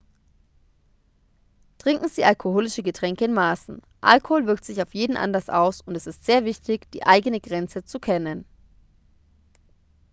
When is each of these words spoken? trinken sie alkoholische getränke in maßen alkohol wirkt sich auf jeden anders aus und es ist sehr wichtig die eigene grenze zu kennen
trinken 1.77 2.07
sie 2.07 2.23
alkoholische 2.23 2.81
getränke 2.81 3.23
in 3.25 3.35
maßen 3.35 3.83
alkohol 4.01 4.47
wirkt 4.47 4.65
sich 4.65 4.81
auf 4.81 4.95
jeden 4.95 5.15
anders 5.15 5.47
aus 5.47 5.81
und 5.81 5.93
es 5.93 6.07
ist 6.07 6.25
sehr 6.25 6.43
wichtig 6.43 6.89
die 6.89 7.03
eigene 7.05 7.39
grenze 7.39 7.85
zu 7.85 7.99
kennen 7.99 8.43